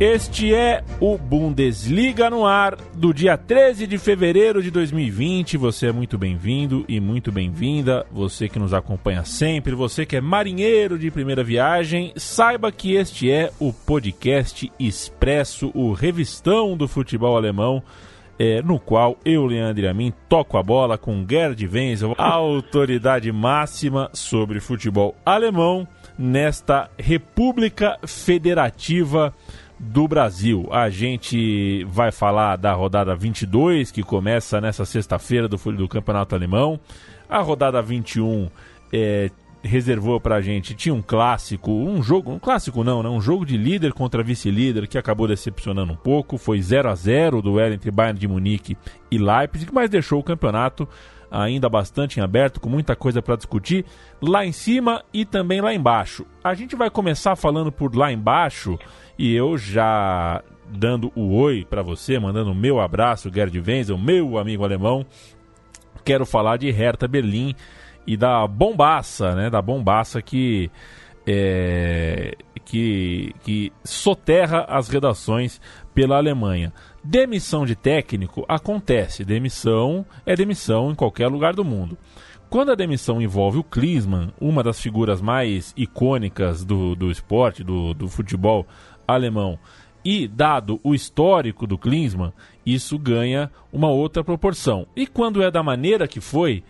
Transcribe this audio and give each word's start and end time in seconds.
Este 0.00 0.54
é 0.54 0.82
o 0.98 1.18
Bundesliga 1.18 2.30
no 2.30 2.46
ar 2.46 2.74
do 2.94 3.12
dia 3.12 3.36
13 3.36 3.86
de 3.86 3.98
fevereiro 3.98 4.62
de 4.62 4.70
2020. 4.70 5.58
Você 5.58 5.88
é 5.88 5.92
muito 5.92 6.16
bem-vindo 6.16 6.86
e 6.88 6.98
muito 6.98 7.30
bem-vinda. 7.30 8.06
Você 8.10 8.48
que 8.48 8.58
nos 8.58 8.72
acompanha 8.72 9.26
sempre, 9.26 9.74
você 9.74 10.06
que 10.06 10.16
é 10.16 10.20
marinheiro 10.22 10.98
de 10.98 11.10
primeira 11.10 11.44
viagem, 11.44 12.14
saiba 12.16 12.72
que 12.72 12.94
este 12.94 13.30
é 13.30 13.52
o 13.60 13.74
podcast 13.74 14.72
Expresso, 14.80 15.70
o 15.74 15.92
revistão 15.92 16.78
do 16.78 16.88
futebol 16.88 17.36
alemão. 17.36 17.82
É, 18.38 18.62
no 18.62 18.80
qual 18.80 19.18
eu, 19.22 19.44
Leandro 19.44 19.86
Amin, 19.86 20.14
toco 20.26 20.56
a 20.56 20.62
bola 20.62 20.96
com 20.96 21.26
Gerd 21.28 21.62
Wenzel, 21.70 22.14
a 22.16 22.32
autoridade 22.32 23.30
máxima 23.30 24.08
sobre 24.14 24.60
futebol 24.60 25.14
alemão 25.26 25.86
nesta 26.18 26.90
República 26.98 27.98
Federativa 28.06 29.34
do 29.80 30.06
Brasil. 30.06 30.68
A 30.70 30.90
gente 30.90 31.84
vai 31.84 32.12
falar 32.12 32.56
da 32.56 32.74
rodada 32.74 33.16
22, 33.16 33.90
que 33.90 34.02
começa 34.02 34.60
nessa 34.60 34.84
sexta-feira 34.84 35.48
do, 35.48 35.56
do 35.56 35.88
Campeonato 35.88 36.34
Alemão. 36.34 36.78
A 37.26 37.40
rodada 37.40 37.80
21 37.80 38.50
é, 38.92 39.30
reservou 39.62 40.20
pra 40.20 40.42
gente, 40.42 40.74
tinha 40.74 40.94
um 40.94 41.00
clássico, 41.00 41.70
um 41.70 42.02
jogo, 42.02 42.30
um 42.30 42.38
clássico 42.38 42.84
não, 42.84 43.02
né? 43.02 43.08
Um 43.08 43.22
jogo 43.22 43.46
de 43.46 43.56
líder 43.56 43.94
contra 43.94 44.22
vice-líder 44.22 44.86
que 44.86 44.98
acabou 44.98 45.26
decepcionando 45.26 45.94
um 45.94 45.96
pouco. 45.96 46.36
Foi 46.36 46.60
0 46.60 46.90
a 46.90 46.94
0 46.94 47.38
o 47.38 47.42
duelo 47.42 47.72
entre 47.72 47.90
Bayern 47.90 48.20
de 48.20 48.28
Munique 48.28 48.76
e 49.10 49.16
Leipzig, 49.16 49.72
mas 49.72 49.88
deixou 49.88 50.20
o 50.20 50.24
campeonato 50.24 50.86
ainda 51.30 51.68
bastante 51.68 52.18
em 52.18 52.22
aberto, 52.22 52.60
com 52.60 52.68
muita 52.68 52.96
coisa 52.96 53.22
para 53.22 53.36
discutir 53.36 53.84
lá 54.20 54.44
em 54.44 54.52
cima 54.52 55.04
e 55.12 55.24
também 55.24 55.60
lá 55.60 55.72
embaixo. 55.72 56.26
A 56.42 56.54
gente 56.54 56.74
vai 56.74 56.90
começar 56.90 57.36
falando 57.36 57.70
por 57.70 57.94
lá 57.94 58.12
embaixo 58.12 58.78
e 59.20 59.36
eu 59.36 59.58
já 59.58 60.42
dando 60.66 61.12
o 61.14 61.34
oi 61.34 61.66
para 61.68 61.82
você, 61.82 62.18
mandando 62.18 62.52
o 62.52 62.54
meu 62.54 62.80
abraço, 62.80 63.30
Gerd 63.30 63.60
Wenzel, 63.60 63.98
meu 63.98 64.38
amigo 64.38 64.64
alemão. 64.64 65.04
Quero 66.02 66.24
falar 66.24 66.56
de 66.56 66.70
Hertha 66.70 67.06
Berlim 67.06 67.54
e 68.06 68.16
da 68.16 68.46
bombaça, 68.46 69.34
né? 69.34 69.50
Da 69.50 69.60
bombaça 69.60 70.22
que 70.22 70.70
é, 71.26 72.34
que, 72.64 73.34
que 73.44 73.70
soterra 73.84 74.64
as 74.66 74.88
redações 74.88 75.60
pela 75.94 76.16
Alemanha. 76.16 76.72
Demissão 77.04 77.66
de 77.66 77.76
técnico 77.76 78.46
acontece. 78.48 79.22
Demissão 79.22 80.06
é 80.24 80.34
demissão 80.34 80.92
em 80.92 80.94
qualquer 80.94 81.28
lugar 81.28 81.52
do 81.52 81.62
mundo. 81.62 81.98
Quando 82.50 82.72
a 82.72 82.74
demissão 82.74 83.22
envolve 83.22 83.58
o 83.58 83.62
Klinsmann, 83.62 84.32
uma 84.40 84.60
das 84.60 84.80
figuras 84.80 85.22
mais 85.22 85.72
icônicas 85.76 86.64
do, 86.64 86.96
do 86.96 87.08
esporte, 87.08 87.62
do, 87.62 87.94
do 87.94 88.08
futebol 88.08 88.66
alemão, 89.14 89.58
e 90.04 90.26
dado 90.26 90.80
o 90.82 90.94
histórico 90.94 91.66
do 91.66 91.76
Klinsmann, 91.76 92.32
isso 92.64 92.98
ganha 92.98 93.50
uma 93.72 93.88
outra 93.88 94.24
proporção. 94.24 94.86
E 94.96 95.06
quando 95.06 95.42
é 95.42 95.50
da 95.50 95.62
maneira 95.62 96.08
que 96.08 96.20
foi, 96.20 96.62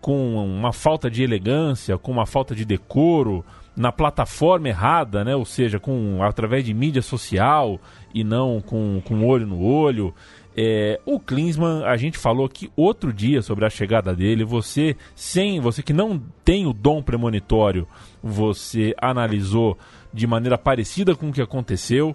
com 0.00 0.36
uma 0.36 0.72
falta 0.72 1.10
de 1.10 1.22
elegância, 1.22 1.98
com 1.98 2.12
uma 2.12 2.26
falta 2.26 2.54
de 2.54 2.64
decoro, 2.64 3.44
na 3.78 3.92
plataforma 3.92 4.68
errada, 4.68 5.24
né? 5.24 5.36
ou 5.36 5.44
seja, 5.44 5.78
com 5.78 6.20
através 6.22 6.64
de 6.64 6.74
mídia 6.74 7.00
social 7.00 7.80
e 8.12 8.24
não 8.24 8.60
com, 8.60 9.00
com 9.04 9.24
olho 9.24 9.46
no 9.46 9.62
olho. 9.62 10.12
É, 10.56 11.00
o 11.06 11.20
Klinsmann, 11.20 11.84
a 11.84 11.96
gente 11.96 12.18
falou 12.18 12.46
aqui 12.46 12.68
outro 12.74 13.12
dia 13.12 13.40
sobre 13.40 13.64
a 13.64 13.70
chegada 13.70 14.12
dele. 14.16 14.44
Você, 14.44 14.96
sem 15.14 15.60
você 15.60 15.84
que 15.84 15.92
não 15.92 16.20
tem 16.44 16.66
o 16.66 16.72
dom 16.72 17.00
premonitório, 17.00 17.86
você 18.20 18.92
analisou 19.00 19.78
de 20.12 20.26
maneira 20.26 20.58
parecida 20.58 21.14
com 21.14 21.28
o 21.28 21.32
que 21.32 21.42
aconteceu. 21.42 22.14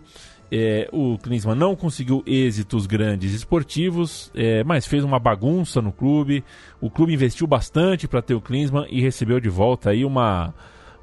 É, 0.51 0.87
o 0.91 1.17
Klinsmann 1.17 1.57
não 1.57 1.75
conseguiu 1.75 2.21
êxitos 2.27 2.85
grandes 2.85 3.33
esportivos, 3.33 4.31
é, 4.35 4.63
mas 4.63 4.85
fez 4.85 5.03
uma 5.03 5.17
bagunça 5.17 5.81
no 5.81 5.91
clube. 5.91 6.43
O 6.79 6.91
clube 6.91 7.13
investiu 7.13 7.47
bastante 7.47 8.07
para 8.07 8.21
ter 8.21 8.35
o 8.35 8.41
Klinsmann 8.41 8.85
e 8.89 9.01
recebeu 9.01 9.39
de 9.39 9.49
volta 9.49 9.89
aí 9.89 10.05
uma, 10.05 10.53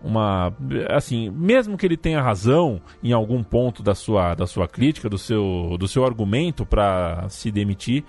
uma 0.02 0.52
assim 0.88 1.30
mesmo 1.30 1.76
que 1.76 1.84
ele 1.84 1.96
tenha 1.96 2.22
razão 2.22 2.80
em 3.02 3.12
algum 3.12 3.42
ponto 3.42 3.82
da 3.82 3.94
sua 3.94 4.34
da 4.34 4.46
sua 4.46 4.68
crítica 4.68 5.08
do 5.08 5.18
seu 5.18 5.76
do 5.78 5.88
seu 5.88 6.04
argumento 6.04 6.64
para 6.64 7.28
se 7.28 7.50
demitir 7.50 8.04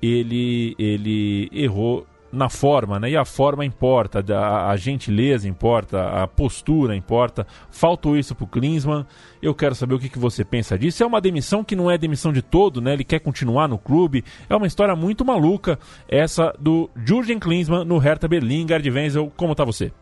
ele 0.00 0.76
ele 0.78 1.48
errou 1.52 2.06
na 2.32 2.48
forma, 2.48 2.98
né? 2.98 3.10
E 3.10 3.16
a 3.16 3.24
forma 3.24 3.64
importa, 3.64 4.24
a, 4.34 4.70
a, 4.70 4.76
gentileza 4.76 5.48
importa, 5.48 6.22
a 6.22 6.26
postura 6.26 6.94
importa. 6.94 7.46
Faltou 7.70 8.16
isso 8.16 8.34
pro 8.34 8.46
Klinsmann. 8.46 9.06
Eu 9.40 9.54
quero 9.54 9.74
saber 9.74 9.94
o 9.94 9.98
que, 9.98 10.08
que 10.08 10.18
você 10.18 10.44
pensa 10.44 10.78
disso. 10.78 11.02
É 11.02 11.06
uma 11.06 11.20
demissão 11.20 11.64
que 11.64 11.76
não 11.76 11.90
é 11.90 11.96
demissão 11.96 12.32
de 12.32 12.42
todo, 12.42 12.80
né? 12.80 12.92
Ele 12.92 13.04
quer 13.04 13.20
continuar 13.20 13.68
no 13.68 13.78
clube. 13.78 14.24
É 14.48 14.54
uma 14.54 14.66
história 14.66 14.94
muito 14.94 15.24
maluca 15.24 15.78
essa 16.08 16.54
do 16.58 16.90
Jürgen 17.04 17.38
Klinsmann 17.38 17.84
no 17.84 17.98
Hertha 17.98 18.28
Berlim. 18.28 18.66
Gerd 18.68 18.90
Wenzel, 18.90 19.32
como 19.36 19.54
tá 19.54 19.64
você? 19.64 19.92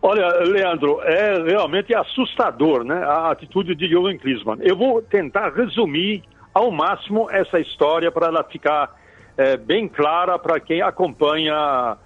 Olha, 0.00 0.26
Leandro, 0.44 1.00
é 1.02 1.42
realmente 1.44 1.94
assustador, 1.94 2.84
né? 2.84 3.04
A 3.04 3.30
atitude 3.30 3.74
de 3.74 3.88
Jürgen 3.88 4.18
Klinsmann. 4.18 4.58
Eu 4.60 4.76
vou 4.76 5.00
tentar 5.00 5.50
resumir 5.50 6.22
ao 6.52 6.70
máximo 6.70 7.28
essa 7.30 7.58
história 7.60 8.10
para 8.10 8.26
ela 8.26 8.44
ficar 8.44 9.01
é, 9.36 9.56
bem 9.56 9.88
clara 9.88 10.38
para 10.38 10.60
quem 10.60 10.82
acompanha 10.82 11.96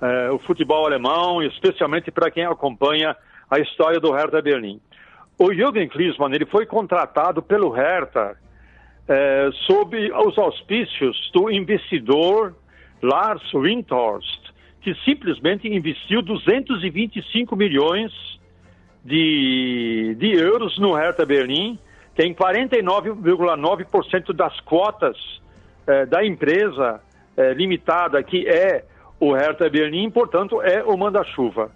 é, 0.00 0.30
o 0.30 0.38
futebol 0.38 0.86
alemão, 0.86 1.42
especialmente 1.42 2.10
para 2.10 2.30
quem 2.30 2.44
acompanha 2.44 3.16
a 3.50 3.58
história 3.58 4.00
do 4.00 4.12
Hertha 4.12 4.42
Berlim. 4.42 4.80
O 5.38 5.52
Jürgen 5.52 5.88
Klinsmann 5.88 6.34
ele 6.34 6.46
foi 6.46 6.66
contratado 6.66 7.42
pelo 7.42 7.70
Hertha 7.70 8.36
é, 9.08 9.50
sob 9.66 10.12
os 10.12 10.38
auspícios 10.38 11.30
do 11.32 11.50
investidor 11.50 12.54
Lars 13.02 13.42
Windhorst, 13.52 14.52
que 14.80 14.94
simplesmente 15.04 15.68
investiu 15.68 16.22
225 16.22 17.56
milhões 17.56 18.12
de, 19.04 20.16
de 20.18 20.32
euros 20.32 20.78
no 20.78 20.94
Hertha 20.94 21.26
Berlim, 21.26 21.78
tem 22.14 22.32
49,9% 22.34 24.32
das 24.32 24.58
cotas 24.60 25.16
é, 25.86 26.06
da 26.06 26.24
empresa 26.24 27.00
é, 27.36 27.52
limitada 27.52 28.22
que 28.22 28.46
é 28.48 28.84
o 29.18 29.32
Hertha 29.32 29.70
Berlim, 29.70 30.10
portanto, 30.10 30.60
é 30.60 30.82
o 30.82 30.96
manda-chuva. 30.96 31.70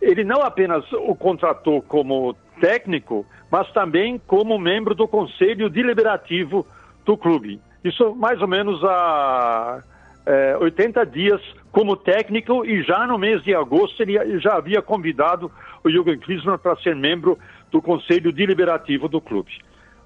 Ele 0.00 0.24
não 0.24 0.42
apenas 0.42 0.84
o 0.92 1.14
contratou 1.14 1.80
como 1.82 2.34
técnico, 2.60 3.24
mas 3.50 3.70
também 3.72 4.20
como 4.26 4.58
membro 4.58 4.94
do 4.94 5.06
conselho 5.06 5.68
deliberativo 5.68 6.66
do 7.04 7.16
clube. 7.16 7.60
Isso 7.84 8.14
mais 8.14 8.40
ou 8.40 8.48
menos 8.48 8.82
há 8.84 9.80
é, 10.26 10.56
80 10.58 11.06
dias 11.06 11.40
como 11.70 11.96
técnico 11.96 12.64
e 12.64 12.82
já 12.82 13.06
no 13.06 13.18
mês 13.18 13.42
de 13.42 13.54
agosto 13.54 14.02
ele 14.02 14.40
já 14.40 14.56
havia 14.56 14.82
convidado 14.82 15.50
o 15.84 15.90
Jürgen 15.90 16.18
Klinsmann 16.18 16.58
para 16.58 16.76
ser 16.76 16.94
membro 16.94 17.38
do 17.70 17.80
conselho 17.80 18.32
deliberativo 18.32 19.08
do 19.08 19.20
clube. 19.20 19.52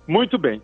Muito 0.07 0.39
bem. 0.39 0.61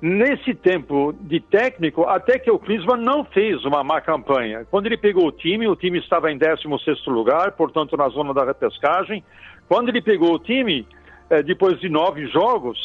Nesse 0.00 0.54
tempo 0.54 1.12
de 1.12 1.40
técnico, 1.40 2.04
até 2.04 2.38
que 2.38 2.50
o 2.50 2.58
Klinsmann 2.58 3.02
não 3.02 3.24
fez 3.24 3.64
uma 3.64 3.84
má 3.84 4.00
campanha. 4.00 4.66
Quando 4.70 4.86
ele 4.86 4.96
pegou 4.96 5.26
o 5.26 5.32
time, 5.32 5.68
o 5.68 5.76
time 5.76 5.98
estava 5.98 6.32
em 6.32 6.38
16º 6.38 7.08
lugar, 7.08 7.52
portanto 7.52 7.96
na 7.96 8.08
zona 8.08 8.32
da 8.32 8.44
repescagem. 8.44 9.22
Quando 9.68 9.90
ele 9.90 10.00
pegou 10.00 10.34
o 10.34 10.38
time, 10.38 10.86
eh, 11.28 11.42
depois 11.42 11.78
de 11.80 11.88
nove 11.88 12.26
jogos, 12.28 12.78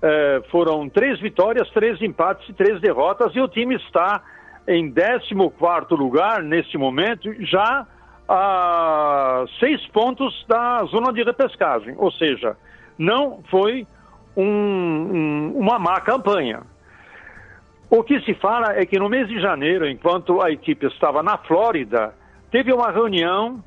eh, 0.00 0.42
foram 0.50 0.88
três 0.88 1.18
vitórias, 1.20 1.68
três 1.70 2.00
empates 2.00 2.48
e 2.48 2.52
três 2.52 2.80
derrotas, 2.80 3.34
e 3.34 3.40
o 3.40 3.48
time 3.48 3.74
está 3.74 4.22
em 4.68 4.88
14º 4.92 5.96
lugar 5.96 6.42
nesse 6.42 6.78
momento, 6.78 7.32
já 7.44 7.86
a 8.28 9.44
seis 9.58 9.84
pontos 9.88 10.44
da 10.46 10.84
zona 10.84 11.12
de 11.12 11.24
repescagem. 11.24 11.94
Ou 11.98 12.12
seja, 12.12 12.56
não 12.96 13.42
foi 13.50 13.86
um, 14.36 14.44
um, 14.44 15.52
uma 15.56 15.78
má 15.78 16.00
campanha. 16.00 16.62
O 17.90 18.02
que 18.02 18.20
se 18.22 18.34
fala 18.34 18.72
é 18.74 18.86
que 18.86 18.98
no 18.98 19.08
mês 19.08 19.28
de 19.28 19.40
janeiro, 19.40 19.86
enquanto 19.86 20.40
a 20.40 20.50
equipe 20.50 20.86
estava 20.86 21.22
na 21.22 21.36
Flórida, 21.36 22.14
teve 22.50 22.72
uma 22.72 22.90
reunião, 22.90 23.62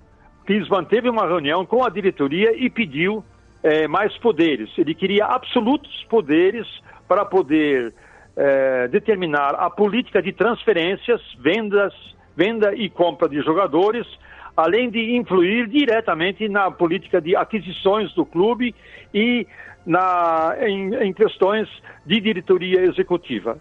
Klinsmann 0.46 0.86
teve 0.86 1.10
uma 1.10 1.28
reunião 1.28 1.66
com 1.66 1.84
a 1.84 1.90
diretoria 1.90 2.56
e 2.56 2.70
pediu 2.70 3.24
é, 3.62 3.88
mais 3.88 4.18
poderes. 4.18 4.70
Ele 4.78 4.96
queria 4.96 5.26
absolutos 5.26 6.04
poderes 6.10 6.68
para 7.08 7.24
poder 7.24 7.94
é, 8.36 8.88
determinar 8.88 9.56
a 9.56 9.70
política 9.70 10.22
de 10.22 10.34
transferências, 10.34 11.22
vendas, 11.40 11.94
venda 12.36 12.76
e 12.76 12.90
compra 12.90 13.30
de 13.30 13.42
jogadores, 13.42 14.06
além 14.56 14.90
de 14.90 15.16
influir 15.16 15.68
diretamente 15.68 16.48
na 16.48 16.72
política 16.72 17.19
de 17.19 17.36
aquisições 17.36 18.13
do 18.13 18.25
clube 18.25 18.74
e 19.13 19.46
na, 19.86 20.56
em, 20.62 20.96
em 20.96 21.13
questões 21.13 21.69
de 22.06 22.19
diretoria 22.19 22.81
executiva. 22.81 23.57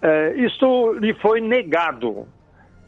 É, 0.00 0.34
isto 0.36 0.92
lhe 0.94 1.14
foi 1.14 1.40
negado. 1.40 2.26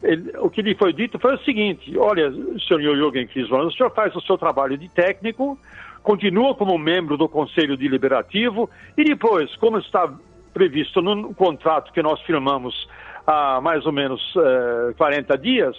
Ele, 0.03 0.31
o 0.37 0.49
que 0.49 0.61
lhe 0.61 0.75
foi 0.75 0.93
dito 0.93 1.17
foi 1.17 1.35
o 1.35 1.39
seguinte: 1.39 1.97
olha, 1.97 2.31
senhor 2.67 2.81
Jürgen 2.81 3.27
Klinsmann, 3.27 3.67
o 3.67 3.71
senhor 3.71 3.89
faz 3.91 4.15
o 4.15 4.21
seu 4.21 4.37
trabalho 4.37 4.77
de 4.77 4.87
técnico, 4.89 5.57
continua 6.03 6.53
como 6.53 6.77
membro 6.77 7.17
do 7.17 7.27
Conselho 7.27 7.75
Deliberativo 7.75 8.69
e 8.97 9.03
depois, 9.03 9.55
como 9.55 9.79
está 9.79 10.13
previsto 10.53 11.01
no 11.01 11.33
contrato 11.33 11.91
que 11.91 12.01
nós 12.01 12.21
firmamos 12.21 12.87
há 13.25 13.59
mais 13.59 13.85
ou 13.85 13.91
menos 13.91 14.21
é, 14.37 14.93
40 14.93 15.37
dias, 15.37 15.75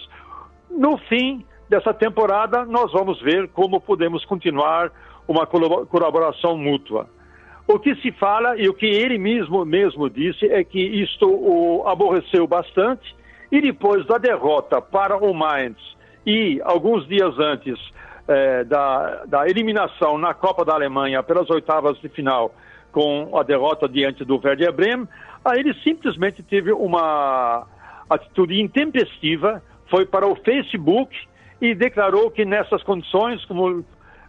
no 0.69 0.97
fim 0.97 1.45
dessa 1.69 1.93
temporada 1.93 2.65
nós 2.65 2.91
vamos 2.91 3.21
ver 3.21 3.47
como 3.49 3.81
podemos 3.81 4.23
continuar 4.25 4.91
uma 5.27 5.45
colaboração 5.45 6.57
mútua. 6.57 7.07
O 7.67 7.77
que 7.77 7.95
se 7.95 8.11
fala 8.13 8.57
e 8.57 8.69
o 8.69 8.73
que 8.73 8.85
ele 8.85 9.17
mesmo, 9.17 9.65
mesmo 9.65 10.09
disse 10.09 10.45
é 10.45 10.63
que 10.63 10.79
isto 10.79 11.27
o 11.29 11.85
aborreceu 11.85 12.47
bastante 12.47 13.13
e 13.51 13.59
depois 13.59 14.05
da 14.05 14.17
derrota 14.17 14.81
para 14.81 15.17
o 15.17 15.33
Mainz 15.33 15.77
e 16.25 16.61
alguns 16.63 17.05
dias 17.07 17.37
antes 17.37 17.77
eh, 18.27 18.63
da, 18.63 19.25
da 19.25 19.47
eliminação 19.47 20.17
na 20.17 20.33
Copa 20.33 20.63
da 20.63 20.73
Alemanha 20.73 21.21
pelas 21.23 21.49
oitavas 21.49 21.99
de 21.99 22.07
final 22.09 22.53
com 22.91 23.37
a 23.37 23.43
derrota 23.43 23.87
diante 23.87 24.25
do 24.25 24.39
Werder 24.43 24.71
Bremen, 24.71 25.07
aí 25.43 25.59
ele 25.59 25.73
simplesmente 25.83 26.41
teve 26.41 26.71
uma 26.71 27.67
atitude 28.09 28.61
intempestiva, 28.61 29.61
foi 29.89 30.05
para 30.05 30.27
o 30.27 30.35
Facebook 30.35 31.15
e 31.61 31.73
declarou 31.73 32.29
que 32.29 32.45
nessas 32.45 32.83
condições, 32.83 33.43
como 33.45 33.83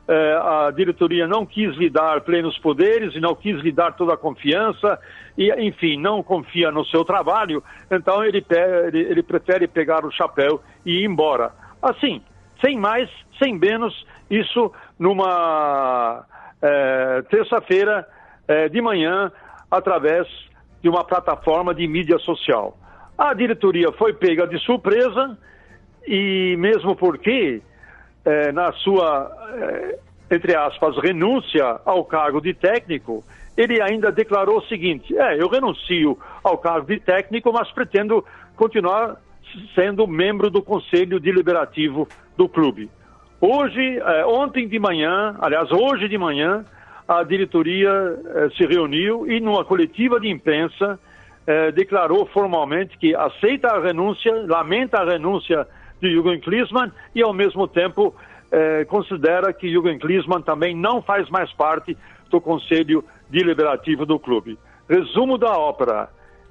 eh, 0.08 0.38
a 0.40 0.70
diretoria 0.70 1.26
não 1.26 1.44
quis 1.44 1.76
lhe 1.76 1.90
dar 1.90 2.22
plenos 2.22 2.58
poderes 2.58 3.14
e 3.14 3.20
não 3.20 3.34
quis 3.34 3.60
lhe 3.60 3.70
dar 3.70 3.92
toda 3.92 4.14
a 4.14 4.16
confiança 4.16 4.98
e, 5.36 5.52
enfim, 5.66 5.98
não 5.98 6.22
confia 6.22 6.70
no 6.70 6.84
seu 6.86 7.04
trabalho, 7.04 7.62
então 7.90 8.24
ele, 8.24 8.44
ele, 8.86 9.00
ele 9.00 9.22
prefere 9.22 9.68
pegar 9.68 10.04
o 10.04 10.10
chapéu 10.10 10.62
e 10.84 11.02
ir 11.02 11.04
embora. 11.04 11.52
Assim, 11.82 12.22
sem 12.64 12.78
mais, 12.78 13.10
sem 13.38 13.58
menos, 13.58 14.06
isso 14.30 14.72
numa 14.98 16.24
eh, 16.62 17.22
terça-feira 17.30 18.06
eh, 18.48 18.68
de 18.68 18.80
manhã, 18.80 19.30
através 19.70 20.26
de 20.82 20.88
uma 20.88 21.04
plataforma 21.04 21.74
de 21.74 21.86
mídia 21.86 22.18
social. 22.18 22.76
A 23.18 23.34
diretoria 23.34 23.90
foi 23.90 24.12
pega 24.12 24.46
de 24.46 24.56
surpresa 24.60 25.36
e 26.06 26.54
mesmo 26.56 26.94
porque 26.94 27.60
é, 28.24 28.52
na 28.52 28.72
sua, 28.74 29.28
é, 29.54 29.98
entre 30.30 30.54
aspas, 30.54 30.96
renúncia 30.98 31.80
ao 31.84 32.04
cargo 32.04 32.40
de 32.40 32.54
técnico, 32.54 33.24
ele 33.56 33.82
ainda 33.82 34.12
declarou 34.12 34.58
o 34.58 34.66
seguinte: 34.68 35.18
é, 35.18 35.42
eu 35.42 35.48
renuncio 35.48 36.16
ao 36.44 36.58
cargo 36.58 36.86
de 36.86 37.00
técnico, 37.00 37.52
mas 37.52 37.68
pretendo 37.72 38.24
continuar 38.54 39.16
sendo 39.74 40.06
membro 40.06 40.48
do 40.48 40.62
conselho 40.62 41.18
deliberativo 41.18 42.06
do 42.36 42.48
clube. 42.48 42.88
Hoje, 43.40 43.98
é, 43.98 44.26
ontem 44.26 44.68
de 44.68 44.78
manhã, 44.78 45.34
aliás, 45.40 45.72
hoje 45.72 46.08
de 46.08 46.16
manhã, 46.16 46.64
a 47.08 47.24
diretoria 47.24 47.90
se 48.56 48.64
reuniu 48.64 49.26
e, 49.26 49.40
numa 49.40 49.64
coletiva 49.64 50.20
de 50.20 50.28
imprensa, 50.28 51.00
é, 51.48 51.72
declarou 51.72 52.26
formalmente 52.26 52.98
que 52.98 53.14
aceita 53.14 53.68
a 53.68 53.80
renúncia, 53.80 54.30
lamenta 54.46 54.98
a 54.98 55.04
renúncia 55.04 55.66
de 55.98 56.10
Jürgen 56.10 56.38
Klinsmann 56.40 56.92
e, 57.14 57.22
ao 57.22 57.32
mesmo 57.32 57.66
tempo, 57.66 58.14
eh, 58.52 58.84
considera 58.84 59.50
que 59.50 59.66
Jürgen 59.70 59.98
Klinsmann 59.98 60.42
também 60.42 60.76
não 60.76 61.00
faz 61.00 61.28
mais 61.30 61.50
parte 61.54 61.96
do 62.30 62.38
Conselho 62.38 63.02
Deliberativo 63.30 64.04
do 64.04 64.18
clube. 64.18 64.58
Resumo 64.88 65.38
da 65.38 65.56
ópera: 65.58 66.10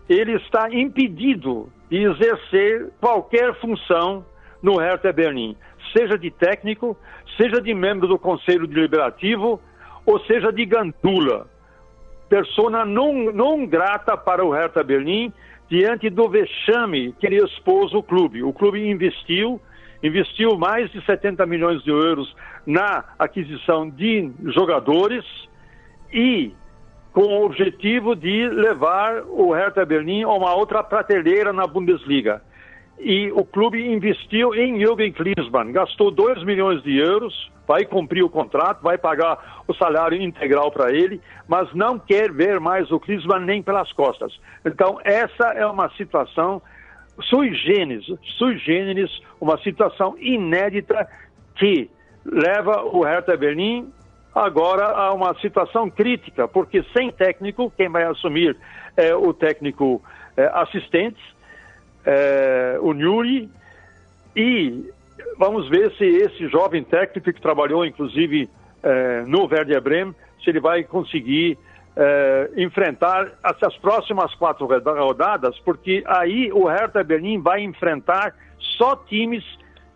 ele 0.09 0.33
está 0.33 0.67
impedido 0.71 1.69
de 1.91 2.03
exercer 2.03 2.89
qualquer 2.99 3.53
função 3.61 4.25
no 4.63 4.77
Hertha 4.77 5.13
Berlim, 5.13 5.55
seja 5.95 6.17
de 6.17 6.31
técnico, 6.31 6.97
seja 7.37 7.61
de 7.61 7.73
membro 7.73 8.07
do 8.07 8.17
Conselho 8.17 8.65
Deliberativo, 8.65 9.61
ou 10.07 10.19
seja 10.21 10.51
de 10.51 10.65
gandula. 10.65 11.47
Persona 12.29 12.85
não, 12.85 13.31
não 13.31 13.65
grata 13.65 14.17
para 14.17 14.45
o 14.45 14.51
Hertha 14.51 14.83
Berlim 14.83 15.31
diante 15.69 16.09
do 16.09 16.29
vexame 16.29 17.13
que 17.19 17.25
ele 17.25 17.43
expôs 17.43 17.93
o 17.93 18.03
clube. 18.03 18.43
O 18.43 18.53
clube 18.53 18.87
investiu, 18.87 19.61
investiu 20.03 20.57
mais 20.57 20.89
de 20.91 21.03
70 21.05 21.45
milhões 21.45 21.83
de 21.83 21.89
euros 21.89 22.35
na 22.65 23.03
aquisição 23.17 23.89
de 23.89 24.31
jogadores 24.45 25.23
e 26.11 26.53
com 27.13 27.21
o 27.21 27.45
objetivo 27.45 28.15
de 28.15 28.47
levar 28.49 29.23
o 29.23 29.51
Hertha 29.53 29.85
Berlim 29.85 30.23
a 30.23 30.29
uma 30.29 30.53
outra 30.53 30.83
prateleira 30.83 31.51
na 31.51 31.65
Bundesliga. 31.65 32.41
E 32.99 33.31
o 33.31 33.45
clube 33.45 33.85
investiu 33.85 34.55
em 34.55 34.79
Jürgen 34.79 35.11
Klinsmann, 35.11 35.71
gastou 35.71 36.09
2 36.09 36.43
milhões 36.43 36.81
de 36.81 36.97
euros, 36.97 37.51
vai 37.67 37.85
cumprir 37.85 38.23
o 38.23 38.29
contrato, 38.29 38.81
vai 38.81 38.97
pagar 38.97 39.63
o 39.67 39.73
salário 39.73 40.19
integral 40.19 40.71
para 40.71 40.91
ele, 40.91 41.21
mas 41.47 41.71
não 41.75 41.99
quer 41.99 42.31
ver 42.31 42.59
mais 42.59 42.91
o 42.91 42.99
Klinsmann 42.99 43.45
nem 43.45 43.61
pelas 43.61 43.91
costas. 43.93 44.39
Então, 44.65 44.99
essa 45.03 45.49
é 45.53 45.65
uma 45.65 45.89
situação 45.91 46.61
sui 47.23 47.53
generis, 47.53 48.05
sui 48.37 48.57
generis, 48.57 49.11
uma 49.39 49.57
situação 49.59 50.15
inédita 50.19 51.07
que 51.55 51.89
leva 52.25 52.83
o 52.83 53.03
Hertha 53.03 53.35
Berlim 53.35 53.91
agora 54.33 54.85
a 54.85 55.13
uma 55.13 55.33
situação 55.39 55.89
crítica, 55.89 56.47
porque 56.47 56.83
sem 56.95 57.11
técnico, 57.11 57.71
quem 57.75 57.89
vai 57.89 58.03
assumir 58.03 58.55
é 58.95 59.15
o 59.15 59.33
técnico 59.33 60.01
é, 60.35 60.45
assistente, 60.53 61.19
é, 62.07 62.77
o 62.79 62.93
Nuri, 62.93 63.49
e 64.33 64.89
vamos 65.37 65.67
ver 65.67 65.91
se 65.97 66.05
esse 66.05 66.47
jovem 66.47 66.81
técnico 66.81 67.33
que 67.33 67.41
trabalhou, 67.41 67.85
inclusive, 67.85 68.49
é, 68.81 69.23
no 69.27 69.45
Werder 69.45 69.81
Bremen, 69.81 70.15
se 70.41 70.49
ele 70.49 70.61
vai 70.61 70.83
conseguir 70.83 71.57
é, 71.97 72.51
enfrentar 72.55 73.33
essas 73.43 73.75
próximas 73.77 74.33
quatro 74.35 74.65
rodadas, 74.65 75.59
porque 75.59 76.01
aí 76.07 76.49
o 76.53 76.65
Hertha 76.65 77.03
Berlim 77.03 77.41
vai 77.41 77.61
enfrentar 77.61 78.33
só 78.77 78.95
times 78.95 79.43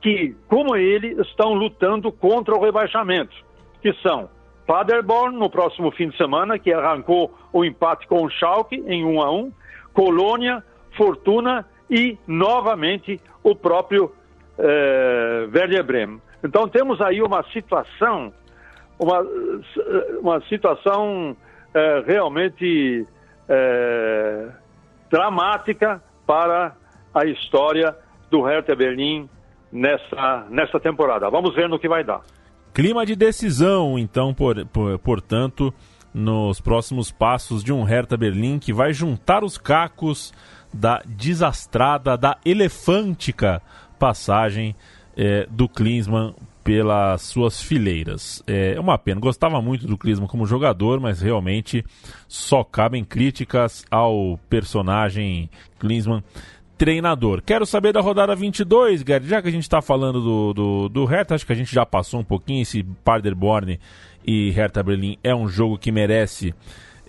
que, 0.01 0.35
como 0.49 0.75
ele, 0.75 1.15
estão 1.21 1.53
lutando 1.53 2.11
contra 2.11 2.53
o 2.53 2.61
rebaixamento, 2.61 3.33
que 3.81 3.93
são 4.01 4.29
Paderborn 4.67 5.37
no 5.37 5.49
próximo 5.49 5.91
fim 5.91 6.09
de 6.09 6.17
semana, 6.17 6.59
que 6.59 6.73
arrancou 6.73 7.33
o 7.53 7.63
empate 7.63 8.05
com 8.07 8.25
o 8.25 8.29
Schalke 8.29 8.83
em 8.85 9.05
1 9.05 9.21
a 9.21 9.31
1, 9.31 9.51
Colônia, 9.93 10.63
Fortuna 10.97 11.65
e 11.91 12.17
novamente 12.25 13.19
o 13.43 13.53
próprio 13.53 14.13
é, 14.57 15.49
Werder 15.53 15.83
Bremen. 15.83 16.21
Então 16.41 16.67
temos 16.69 17.01
aí 17.01 17.21
uma 17.21 17.43
situação, 17.51 18.31
uma, 18.97 19.19
uma 20.21 20.41
situação 20.47 21.35
é, 21.73 22.03
realmente 22.07 23.05
é, 23.49 24.47
dramática 25.09 26.01
para 26.25 26.73
a 27.13 27.25
história 27.25 27.93
do 28.29 28.41
Hertha 28.41 28.73
Berlim 28.73 29.29
nessa, 29.71 30.47
nessa 30.49 30.79
temporada. 30.79 31.29
Vamos 31.29 31.53
ver 31.53 31.67
no 31.67 31.77
que 31.77 31.89
vai 31.89 32.03
dar. 32.03 32.21
Clima 32.73 33.05
de 33.05 33.17
decisão, 33.17 33.99
então, 33.99 34.33
por, 34.33 34.65
por, 34.67 34.97
portanto, 34.99 35.73
nos 36.13 36.61
próximos 36.61 37.11
passos 37.11 37.61
de 37.63 37.73
um 37.73 37.83
Hertha 37.83 38.15
Berlim 38.15 38.59
que 38.59 38.71
vai 38.71 38.93
juntar 38.93 39.43
os 39.43 39.57
cacos 39.57 40.33
da 40.73 41.01
desastrada, 41.05 42.17
da 42.17 42.37
elefântica 42.45 43.61
passagem 43.99 44.75
é, 45.15 45.47
do 45.49 45.67
Klinsmann 45.67 46.33
pelas 46.63 47.23
suas 47.23 47.61
fileiras. 47.61 48.43
É 48.45 48.79
uma 48.79 48.97
pena. 48.97 49.19
Gostava 49.19 49.61
muito 49.61 49.87
do 49.87 49.97
Klinsmann 49.97 50.27
como 50.27 50.45
jogador, 50.45 50.99
mas 50.99 51.21
realmente 51.21 51.83
só 52.27 52.63
cabem 52.63 53.03
críticas 53.03 53.83
ao 53.89 54.39
personagem 54.49 55.49
Klinsmann 55.79 56.23
treinador. 56.77 57.43
Quero 57.45 57.63
saber 57.63 57.93
da 57.93 58.01
rodada 58.01 58.35
22, 58.35 59.03
Gerd, 59.05 59.27
já 59.27 59.39
que 59.39 59.47
a 59.47 59.51
gente 59.51 59.61
está 59.61 59.83
falando 59.83 60.19
do, 60.19 60.53
do, 60.53 60.89
do 60.89 61.05
Hertha, 61.05 61.35
acho 61.35 61.45
que 61.45 61.53
a 61.53 61.55
gente 61.55 61.71
já 61.71 61.85
passou 61.85 62.19
um 62.19 62.23
pouquinho 62.23 62.63
esse 62.63 62.83
Paderborn 63.03 63.79
e 64.25 64.49
Hertha 64.49 64.81
Berlim 64.81 65.15
é 65.23 65.33
um 65.33 65.47
jogo 65.47 65.77
que 65.77 65.91
merece 65.91 66.55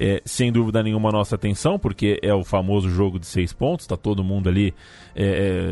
é, 0.02 0.20
sem 0.24 0.50
dúvida 0.50 0.82
nenhuma, 0.82 1.12
nossa 1.12 1.36
atenção, 1.36 1.78
porque 1.78 2.18
é 2.22 2.34
o 2.34 2.42
famoso 2.42 2.90
jogo 2.90 3.20
de 3.20 3.26
seis 3.26 3.52
pontos, 3.52 3.84
está 3.84 3.96
todo 3.96 4.24
mundo 4.24 4.48
ali, 4.48 4.74
é, 5.14 5.24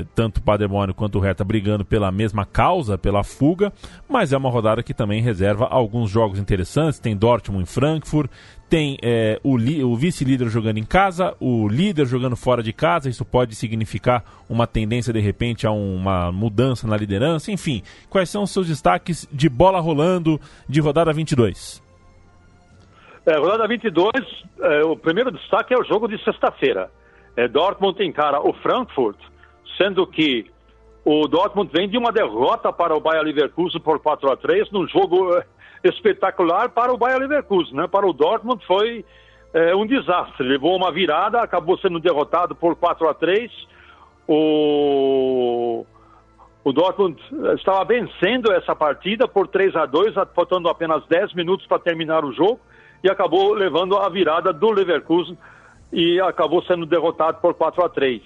é, 0.03 0.05
tanto 0.15 0.39
o 0.39 0.43
Paderborn 0.43 0.95
quanto 0.95 1.19
o 1.19 1.21
Reta, 1.21 1.43
brigando 1.43 1.85
pela 1.85 2.13
mesma 2.13 2.47
causa, 2.47 2.97
pela 2.97 3.25
fuga, 3.25 3.73
mas 4.09 4.33
é 4.33 4.37
uma 4.37 4.49
rodada 4.49 4.85
que 4.85 4.95
também 4.95 5.21
reserva 5.21 5.65
alguns 5.65 6.09
jogos 6.09 6.39
interessantes, 6.39 7.01
tem 7.01 7.17
Dortmund 7.17 7.65
em 7.65 7.67
Frankfurt, 7.67 8.31
tem 8.69 8.97
é, 9.03 9.41
o, 9.43 9.57
o 9.57 9.97
vice-líder 9.97 10.49
jogando 10.49 10.79
em 10.79 10.85
casa, 10.85 11.35
o 11.41 11.67
líder 11.67 12.07
jogando 12.07 12.37
fora 12.37 12.63
de 12.63 12.73
casa, 12.73 13.11
isso 13.11 13.25
pode 13.25 13.57
significar 13.57 14.23
uma 14.49 14.65
tendência, 14.65 15.13
de 15.13 15.19
repente, 15.19 15.67
a 15.67 15.73
uma 15.73 16.31
mudança 16.31 16.87
na 16.87 16.97
liderança, 16.97 17.51
enfim, 17.51 17.83
quais 18.09 18.31
são 18.31 18.45
os 18.45 18.53
seus 18.53 18.69
destaques 18.69 19.27
de 19.33 19.49
bola 19.49 19.81
rolando 19.81 20.41
de 20.69 20.79
rodada 20.81 21.13
22? 21.13 21.90
É, 23.27 23.37
rodada 23.37 23.69
22, 23.69 24.13
é, 24.61 24.85
o 24.85 24.97
primeiro 24.97 25.31
destaque 25.31 25.75
é 25.75 25.79
o 25.79 25.85
jogo 25.85 26.09
de 26.09 26.23
sexta-feira. 26.25 26.91
É, 27.37 27.47
Dortmund 27.47 28.03
encara 28.03 28.41
o 28.41 28.53
Frankfurt, 28.55 29.19
sendo 29.77 30.07
que 30.07 30.51
o 31.05 31.29
Dortmund 31.29 31.71
vem 31.73 31.89
de 31.89 31.99
uma 31.99 32.13
derrota 32.13 32.73
para 32.73 32.97
o 32.97 33.01
Bayer 33.01 33.23
Leverkusen 33.23 33.81
por 33.81 34.01
4 34.01 34.33
a 34.33 34.37
3 34.37 34.71
num 34.71 34.89
jogo 34.89 35.37
é, 35.37 35.45
espetacular 35.85 36.71
para 36.71 36.93
o 36.93 36.97
Bayer 36.97 37.19
Leverkusen. 37.19 37.75
Né? 37.75 37.87
Para 37.87 38.07
o 38.07 38.13
Dortmund 38.13 38.65
foi 38.67 39.05
é, 39.53 39.75
um 39.77 39.87
desastre. 39.87 40.47
Levou 40.47 40.75
uma 40.75 40.91
virada, 40.91 41.43
acabou 41.43 41.79
sendo 41.79 42.01
derrotado 42.01 42.55
por 42.55 42.75
4 42.75 43.07
a 43.07 43.15
3 43.15 43.51
O, 44.27 45.85
o 46.65 46.73
Dortmund 46.73 47.21
estava 47.55 47.85
vencendo 47.85 48.51
essa 48.51 48.75
partida 48.75 49.29
por 49.29 49.47
3 49.47 49.77
a 49.77 49.85
2 49.85 50.15
faltando 50.35 50.71
apenas 50.71 51.07
10 51.07 51.35
minutos 51.35 51.67
para 51.67 51.79
terminar 51.79 52.25
o 52.25 52.33
jogo 52.33 52.61
e 53.03 53.11
acabou 53.11 53.53
levando 53.53 53.97
a 53.97 54.09
virada 54.09 54.53
do 54.53 54.71
Leverkusen 54.71 55.37
e 55.93 56.21
acabou 56.21 56.63
sendo 56.63 56.87
derrotado 56.87 57.39
por 57.41 57.55
4 57.55 57.85
a 57.85 57.89
3. 57.89 58.23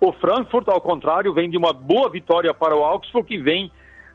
O 0.00 0.12
Frankfurt, 0.12 0.68
ao 0.68 0.80
contrário, 0.80 1.32
vem 1.32 1.50
de 1.50 1.56
uma 1.56 1.72
boa 1.72 2.08
vitória 2.08 2.52
para 2.52 2.76
o 2.76 2.82
Augsburg 2.82 3.26
que 3.26 3.38
vem 3.38 3.70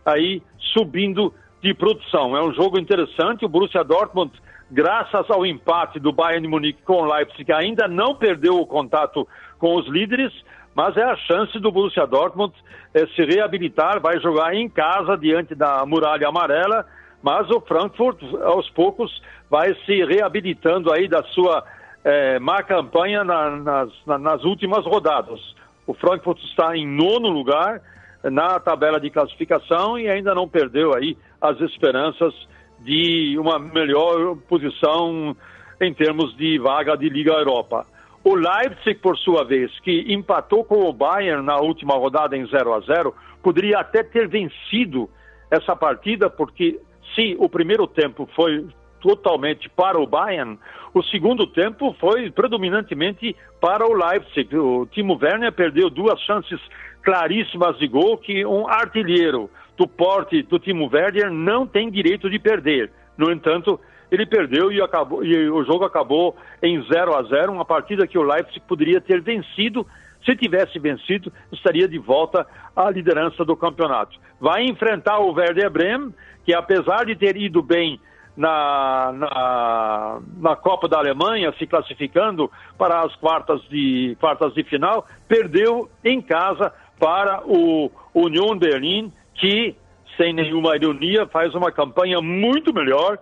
aí 0.06 0.42
subindo 0.74 1.34
de 1.62 1.74
produção. 1.74 2.36
É 2.36 2.44
um 2.44 2.54
jogo 2.54 2.80
interessante. 2.80 3.46
O 3.46 3.50
Borussia 3.50 3.84
Dortmund, 3.84 4.32
graças 4.72 5.30
ao 5.30 5.46
empate 5.46 6.00
do 6.00 6.12
Bayern 6.12 6.42
de 6.42 6.48
Munique 6.48 6.82
com 6.84 7.02
o 7.02 7.06
Leipzig, 7.06 7.52
ainda 7.52 7.88
não 7.88 8.16
perdeu 8.16 8.60
o 8.60 8.66
contato 8.66 9.28
com 9.60 9.76
os 9.76 9.88
líderes, 9.88 10.34
mas 10.76 10.96
é 10.98 11.04
a 11.04 11.16
chance 11.16 11.58
do 11.60 11.72
Borussia 11.72 12.06
Dortmund 12.06 12.54
é, 12.94 13.06
se 13.08 13.24
reabilitar, 13.24 14.00
vai 14.00 14.20
jogar 14.20 14.54
em 14.54 14.70
casa 14.70 15.18
diante 15.18 15.56
da 15.56 15.86
muralha 15.86 16.28
amarela 16.28 16.86
mas 17.22 17.50
o 17.50 17.60
Frankfurt, 17.62 18.22
aos 18.44 18.70
poucos, 18.70 19.22
vai 19.50 19.74
se 19.86 20.04
reabilitando 20.06 20.92
aí 20.92 21.08
da 21.08 21.24
sua 21.24 21.64
é, 22.04 22.40
má 22.40 22.62
campanha 22.64 23.24
na, 23.24 23.50
nas, 23.52 23.90
na, 24.06 24.18
nas 24.18 24.44
últimas 24.44 24.86
rodadas. 24.86 25.40
O 25.86 25.94
Frankfurt 25.94 26.40
está 26.44 26.76
em 26.76 26.86
nono 26.86 27.30
lugar 27.30 27.82
na 28.24 28.60
tabela 28.60 29.00
de 29.00 29.10
classificação 29.10 29.98
e 29.98 30.10
ainda 30.10 30.34
não 30.34 30.48
perdeu 30.48 30.96
aí 30.96 31.18
as 31.42 31.60
esperanças 31.62 32.34
de 32.80 33.38
uma 33.40 33.58
melhor 33.58 34.36
posição 34.48 35.36
em 35.82 35.94
termos 35.94 36.36
de 36.36 36.58
vaga 36.60 36.96
de 36.96 37.10
Liga 37.10 37.34
Europa. 37.34 37.86
O 38.24 38.36
Leipzig, 38.36 38.96
por 38.96 39.18
sua 39.18 39.46
vez, 39.46 39.72
que 39.80 40.14
empatou 40.14 40.64
com 40.64 40.84
o 40.84 40.94
Bayern 40.94 41.46
na 41.46 41.58
última 41.58 41.96
rodada 41.96 42.36
em 42.36 42.46
0 42.46 42.74
a 42.74 42.80
0, 42.82 43.16
poderia 43.42 43.80
até 43.80 44.04
ter 44.04 44.28
vencido 44.28 45.10
essa 45.50 45.76
partida, 45.76 46.30
porque 46.30 46.80
se 47.16 47.36
o 47.40 47.50
primeiro 47.50 47.88
tempo 47.88 48.28
foi 48.36 48.68
totalmente 49.00 49.70
para 49.70 50.00
o 50.00 50.08
Bayern, 50.08 50.58
o 50.94 51.04
segundo 51.04 51.46
tempo 51.48 51.96
foi 52.00 52.32
predominantemente 52.32 53.36
para 53.62 53.86
o 53.86 53.94
Leipzig. 53.94 54.56
O 54.58 54.86
Timo 54.88 55.18
Werner 55.22 55.52
perdeu 55.52 55.90
duas 55.90 56.20
chances 56.22 56.60
claríssimas 57.04 57.78
de 57.78 57.88
gol 57.88 58.18
que 58.18 58.46
um 58.46 58.68
artilheiro 58.68 59.50
do 59.78 59.88
porte 59.88 60.42
do 60.44 60.60
Timo 60.60 60.90
Werner 60.92 61.32
não 61.32 61.66
tem 61.68 61.90
direito 61.90 62.30
de 62.30 62.40
perder. 62.40 62.92
No 63.18 63.32
entanto, 63.32 63.80
ele 64.12 64.26
perdeu 64.26 64.72
e, 64.72 64.82
acabou, 64.82 65.24
e 65.24 65.50
o 65.50 65.64
jogo 65.64 65.86
acabou 65.86 66.36
em 66.62 66.82
0 66.84 67.16
a 67.16 67.24
0, 67.24 67.52
uma 67.52 67.66
partida 67.66 68.08
que 68.08 68.18
o 68.18 68.24
Leipzig 68.24 68.62
poderia 68.62 69.02
ter 69.02 69.22
vencido. 69.22 69.86
Se 70.26 70.36
tivesse 70.36 70.80
vencido, 70.80 71.32
estaria 71.52 71.88
de 71.88 71.98
volta 71.98 72.46
à 72.76 72.90
liderança 72.90 73.46
do 73.46 73.56
campeonato. 73.56 74.18
Vai 74.40 74.64
enfrentar 74.64 75.20
o 75.20 75.34
Werder 75.34 75.70
Bremen, 75.70 76.14
que 76.46 76.54
apesar 76.54 77.06
de 77.06 77.16
ter 77.16 77.38
ido 77.38 77.62
bem 77.62 78.00
na, 78.36 79.12
na, 79.14 80.20
na, 80.38 80.56
Copa 80.56 80.88
da 80.88 81.00
Alemanha, 81.00 81.54
se 81.58 81.66
classificando 81.66 82.52
para 82.78 83.02
as 83.02 83.16
quartas 83.16 83.62
de, 83.68 84.16
quartas 84.20 84.54
de 84.54 84.64
final, 84.64 85.06
perdeu 85.28 85.90
em 86.06 86.22
casa 86.22 86.72
para 87.00 87.42
o 87.46 87.92
Union 88.14 88.58
Berlin, 88.58 89.12
que, 89.36 89.76
sem 90.16 90.34
nenhuma 90.34 90.76
ironia, 90.76 91.26
faz 91.26 91.54
uma 91.56 91.72
campanha 91.72 92.22
muito 92.22 92.74
melhor 92.74 93.18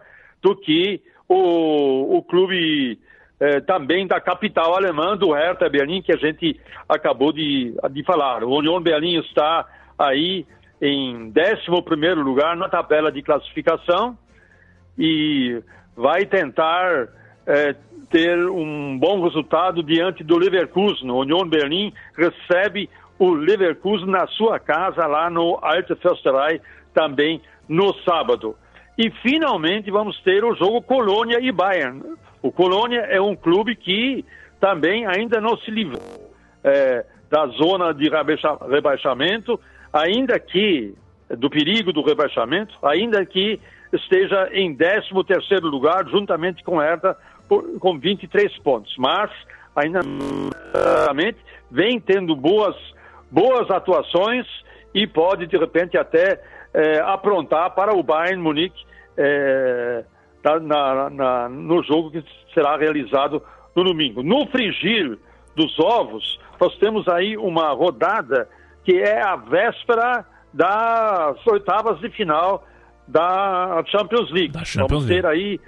do 0.46 0.56
que 0.56 1.02
o, 1.28 2.18
o 2.18 2.22
clube 2.22 3.00
eh, 3.40 3.60
também 3.62 4.06
da 4.06 4.22
capital 4.22 4.76
alemã, 4.76 5.18
do 5.18 5.34
Hertha 5.34 5.68
Berlim, 5.68 6.04
que 6.04 6.12
a 6.12 6.18
gente 6.18 6.60
acabou 6.88 7.34
de, 7.34 7.74
de 7.90 8.04
falar. 8.04 8.44
O 8.44 8.52
Union 8.52 8.80
Berlin 8.80 9.18
está 9.22 9.66
aí 9.98 10.46
em 10.80 11.34
11 11.36 12.22
lugar 12.22 12.56
na 12.56 12.70
tabela 12.70 13.12
de 13.12 13.24
classificação 13.24 14.16
e 15.00 15.60
vai 15.98 16.28
tentar 16.28 17.08
é, 17.48 17.76
ter 18.12 18.38
um 18.48 18.96
bom 19.00 19.24
resultado 19.24 19.82
diante 19.82 20.24
do 20.24 20.38
Leverkusen. 20.38 21.10
O 21.10 21.22
Union 21.22 21.50
Berlim 21.50 21.92
recebe 22.16 22.88
o 23.18 23.34
Leverkusen 23.34 24.12
na 24.12 24.28
sua 24.28 24.60
casa, 24.60 25.08
lá 25.08 25.28
no 25.28 25.58
Alte 25.60 25.96
Försterei, 25.96 26.62
também 26.94 27.42
no 27.68 27.96
sábado. 28.04 28.56
E 28.98 29.10
finalmente 29.22 29.92
vamos 29.92 30.20
ter 30.22 30.44
o 30.44 30.56
jogo 30.56 30.82
Colônia 30.82 31.40
e 31.42 31.52
Bayern. 31.52 32.02
O 32.42 32.52
Colônia 32.52 33.02
é 33.02 33.20
um 33.20 33.36
clube 33.36 33.76
que 33.76 34.24
também 34.60 35.06
ainda 35.06 35.42
não 35.42 35.58
se 35.58 35.70
livrou 35.70 36.02
é, 36.64 37.06
da 37.30 37.46
zona 37.48 37.94
de 37.94 38.10
rebaixamento 38.70 39.60
ainda 39.96 40.38
que 40.40 40.94
do 41.30 41.50
perigo 41.50 41.92
do 41.94 42.04
rebaixamento, 42.04 42.76
ainda 42.84 43.26
que 43.26 43.60
esteja 43.94 44.50
em 44.52 44.76
13 44.76 45.08
terceiro 45.26 45.68
lugar, 45.68 46.08
juntamente 46.08 46.64
com 46.64 46.78
Hertha, 46.78 47.18
por, 47.48 47.80
com 47.80 47.98
23 47.98 48.58
pontos. 48.60 48.94
Mas, 48.98 49.32
ainda 49.76 50.02
vem 51.72 52.00
tendo 52.00 52.36
boas, 52.36 52.76
boas 53.32 53.70
atuações 53.72 54.46
e 54.94 55.08
pode, 55.08 55.48
de 55.48 55.58
repente, 55.58 55.98
até 55.98 56.42
é, 56.76 57.00
aprontar 57.00 57.72
para 57.72 57.96
o 57.96 58.04
Bayern 58.04 58.42
Munique 58.42 58.86
é, 59.18 60.04
na, 60.62 61.10
na, 61.10 61.50
no 61.50 61.82
jogo 61.84 62.12
que 62.12 62.24
será 62.54 62.76
realizado 62.76 63.42
no 63.74 63.84
domingo. 63.84 64.22
No 64.22 64.46
frigir 64.48 65.18
dos 65.56 65.80
ovos, 65.80 66.40
nós 66.60 66.76
temos 66.78 67.08
aí 67.08 67.38
uma 67.38 67.72
rodada 67.72 68.50
que 68.84 68.98
é 68.98 69.22
a 69.22 69.38
véspera 69.38 70.26
das 70.54 71.48
oitavas 71.48 72.00
de 72.02 72.10
final 72.10 72.66
da 73.08 73.82
Champions 73.88 74.30
League. 74.32 74.52
Da 74.52 74.66
Champions 74.66 75.04
Vamos 75.04 75.08
ter 75.08 75.26
aí 75.26 75.60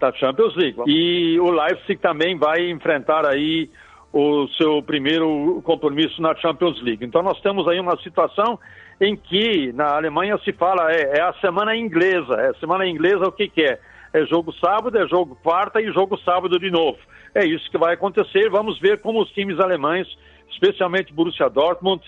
da 0.00 0.12
Champions 0.12 0.56
League. 0.56 0.80
E 0.86 1.38
o 1.40 1.50
Leipzig 1.50 1.96
também 2.00 2.36
vai 2.36 2.70
enfrentar 2.70 3.24
aí 3.24 3.70
o 4.12 4.46
seu 4.56 4.82
primeiro 4.82 5.60
compromisso 5.64 6.20
na 6.20 6.34
Champions 6.36 6.80
League. 6.82 7.04
Então 7.04 7.22
nós 7.22 7.40
temos 7.40 7.66
aí 7.68 7.80
uma 7.80 7.96
situação 8.02 8.58
em 9.00 9.16
que 9.16 9.72
na 9.72 9.96
Alemanha 9.96 10.38
se 10.44 10.52
fala 10.52 10.92
é, 10.92 11.18
é 11.18 11.22
a 11.22 11.32
semana 11.34 11.76
inglesa. 11.76 12.34
É 12.34 12.48
a 12.50 12.54
semana 12.54 12.86
inglesa 12.86 13.26
o 13.26 13.32
que, 13.32 13.48
que 13.48 13.62
é? 13.62 13.78
É 14.12 14.24
jogo 14.26 14.52
sábado, 14.54 14.96
é 14.96 15.06
jogo 15.08 15.36
quarta 15.42 15.80
e 15.80 15.92
jogo 15.92 16.16
sábado 16.18 16.58
de 16.58 16.70
novo. 16.70 16.98
É 17.34 17.44
isso 17.44 17.68
que 17.70 17.78
vai 17.78 17.94
acontecer. 17.94 18.48
Vamos 18.48 18.78
ver 18.78 19.00
como 19.00 19.20
os 19.20 19.30
times 19.32 19.58
alemães, 19.58 20.06
especialmente 20.50 21.12
Borussia 21.12 21.48
Dortmund, 21.48 22.02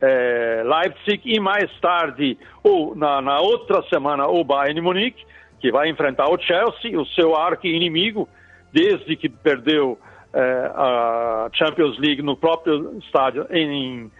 é, 0.00 0.62
Leipzig 0.64 1.22
e 1.24 1.40
mais 1.40 1.70
tarde, 1.80 2.38
ou 2.62 2.94
na, 2.94 3.20
na, 3.20 3.40
outra 3.40 3.82
semana, 3.88 4.28
o 4.28 4.44
Bayern 4.44 4.80
Munique, 4.80 5.24
que 5.60 5.72
vai 5.72 5.88
enfrentar 5.88 6.28
o 6.28 6.38
Chelsea, 6.38 7.00
o 7.00 7.06
seu 7.06 7.34
arqui-inimigo, 7.34 8.28
desde 8.72 9.16
que 9.16 9.28
perdeu 9.28 9.98
eh, 10.32 10.70
a 10.74 11.48
Champions 11.52 11.98
League 11.98 12.22
no 12.22 12.36
próprio 12.36 12.98
estádio 12.98 13.46
em, 13.50 14.10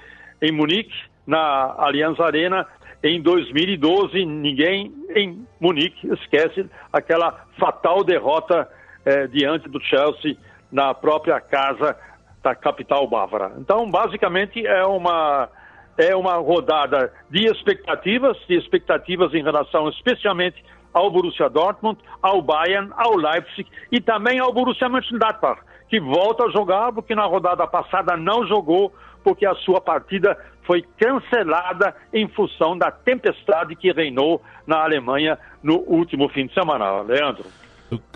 em 0.41 0.53
Munique, 0.53 0.95
na 1.29 1.75
Allianz 1.77 2.19
Arena, 2.19 2.67
em 3.05 3.21
2012. 3.21 4.25
Ninguém 4.25 4.93
em 5.15 5.47
Munique 5.61 6.11
esquece 6.15 6.69
aquela 6.91 7.45
fatal 7.59 8.03
derrota 8.03 8.67
eh, 9.05 9.27
diante 9.27 9.69
do 9.69 9.79
Chelsea 9.81 10.37
na 10.73 10.95
própria 10.95 11.39
casa 11.39 11.95
da 12.43 12.55
capital 12.55 13.07
bávara. 13.07 13.53
Então, 13.59 13.91
basicamente, 13.91 14.67
é 14.67 14.85
uma 14.87 15.51
é 15.99 16.15
uma 16.15 16.37
rodada 16.37 17.13
de 17.29 17.45
expectativas, 17.47 18.37
de 18.49 18.57
expectativas 18.57 19.35
em 19.35 19.43
relação 19.43 19.89
especialmente 19.89 20.65
ao 20.95 21.11
Borussia 21.11 21.49
Dortmund, 21.49 21.99
ao 22.23 22.41
Bayern, 22.41 22.91
ao 22.97 23.17
Leipzig 23.17 23.69
e 23.91 24.01
também 24.01 24.39
ao 24.39 24.53
Borussia 24.53 24.89
Mönchengladbach, 24.89 25.61
que 25.89 25.99
volta 25.99 26.45
a 26.45 26.51
jogar 26.51 26.93
porque 26.93 27.17
na 27.17 27.25
rodada 27.25 27.67
passada 27.67 28.17
não 28.17 28.47
jogou 28.47 28.93
porque 29.25 29.45
a 29.45 29.55
sua 29.57 29.81
partida 29.81 30.39
foi 30.69 30.85
cancelada 30.99 31.97
em 32.13 32.29
função 32.29 32.77
da 32.77 32.91
tempestade 32.91 33.75
que 33.75 33.91
reinou 33.91 34.43
na 34.67 34.85
Alemanha 34.85 35.39
no 35.63 35.79
último 35.79 36.29
fim 36.29 36.47
de 36.47 36.53
semana. 36.53 37.01
Leandro. 37.01 37.47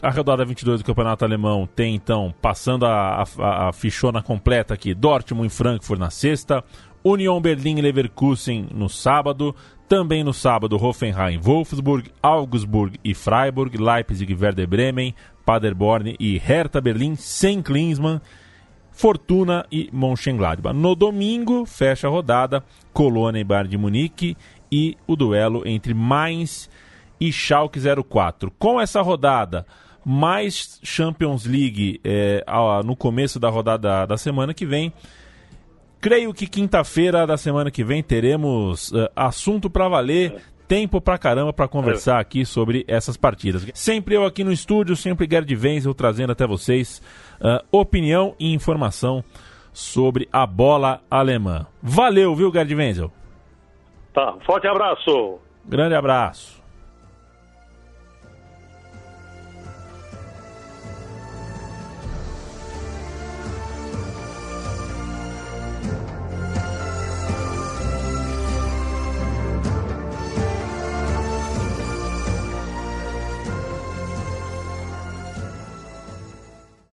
A 0.03 0.11
rodada 0.11 0.45
22 0.45 0.83
do 0.83 0.85
Campeonato 0.85 1.25
Alemão 1.25 1.67
tem, 1.67 1.95
então, 1.95 2.35
passando 2.43 2.85
a, 2.85 3.25
a, 3.39 3.69
a 3.69 3.73
fichona 3.73 4.23
completa 4.23 4.75
aqui, 4.75 4.93
Dortmund 4.93 5.47
e 5.47 5.51
Frankfurt 5.51 5.99
na 5.99 6.11
sexta, 6.11 6.63
Union 7.03 7.41
Berlim 7.41 7.79
e 7.79 7.81
Leverkusen 7.81 8.69
no 8.71 8.91
sábado, 8.91 9.57
também 9.89 10.23
no 10.23 10.35
sábado 10.35 10.77
Hoffenheim, 10.77 11.39
Wolfsburg, 11.39 12.11
Augsburg 12.23 13.01
e 13.03 13.15
Freiburg, 13.15 13.79
Leipzig 13.79 14.35
Werder 14.35 14.69
Bremen, 14.69 15.15
Paderborn 15.47 16.17
e 16.21 16.37
Hertha 16.37 16.83
Berlim, 16.83 17.17
sem 17.17 17.63
Klinsmann, 17.63 18.21
Fortuna 18.93 19.67
e 19.73 19.89
Mönchengladbach. 19.93 20.77
No 20.77 20.95
domingo, 20.95 21.65
fecha 21.67 22.07
a 22.07 22.11
rodada, 22.11 22.63
Colônia 22.93 23.41
e 23.41 23.45
Bayern 23.45 23.69
de 23.71 23.79
Munique 23.79 24.37
e 24.71 24.97
o 25.07 25.17
duelo 25.17 25.67
entre 25.67 25.93
Mainz 25.95 26.71
e 27.21 27.33
Schalke 27.33 27.81
04. 27.81 28.53
Com 28.59 28.81
essa 28.81 29.01
rodada, 29.01 29.67
mais 30.05 30.79
Champions 30.83 31.45
League 31.45 32.01
é, 32.05 32.45
no 32.85 32.97
começo 32.97 33.39
da 33.39 33.49
rodada 33.49 34.07
da 34.07 34.17
semana 34.17 34.53
que 34.53 34.67
vem. 34.67 34.93
Creio 36.01 36.35
que 36.35 36.49
quinta-feira 36.49 37.25
da 37.25 37.37
semana 37.37 37.71
que 37.71 37.85
vem 37.85 38.03
teremos 38.03 38.91
uh, 38.91 39.09
assunto 39.15 39.71
para 39.71 39.89
valer, 39.89 40.35
tempo 40.73 41.02
pra 41.02 41.19
caramba 41.19 41.52
para 41.52 41.69
conversar 41.69 42.19
aqui 42.19 42.47
sobre 42.47 42.83
essas 42.88 43.14
partidas. 43.14 43.67
Sempre 43.75 44.14
eu 44.14 44.25
aqui 44.25 44.43
no 44.43 44.50
estúdio, 44.50 44.97
sempre 44.97 45.29
Gerd 45.31 45.55
Wenzel 45.55 45.93
trazendo 45.93 46.33
até 46.33 46.47
vocês 46.47 47.02
uh, 47.43 47.62
opinião 47.71 48.35
e 48.41 48.55
informação 48.55 49.23
sobre 49.71 50.26
a 50.33 50.47
bola 50.47 51.02
alemã. 51.11 51.67
Valeu, 51.83 52.35
viu, 52.35 52.50
Gerd 52.50 52.75
Wenzel? 52.75 53.12
Tá, 54.14 54.35
forte 54.47 54.67
abraço. 54.67 55.38
Grande 55.67 55.95
abraço. 55.95 56.62